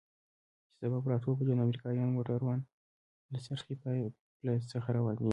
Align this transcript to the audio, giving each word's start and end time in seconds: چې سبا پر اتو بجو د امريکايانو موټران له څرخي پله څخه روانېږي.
چې 0.77 0.77
سبا 0.85 0.97
پر 1.03 1.11
اتو 1.15 1.29
بجو 1.37 1.53
د 1.57 1.61
امريکايانو 1.65 2.15
موټران 2.17 2.59
له 3.31 3.39
څرخي 3.45 3.73
پله 4.37 4.53
څخه 4.71 4.89
روانېږي. 4.97 5.29